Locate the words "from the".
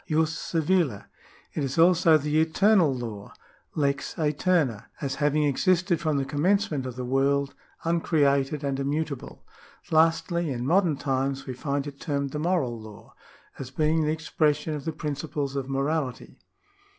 6.01-6.25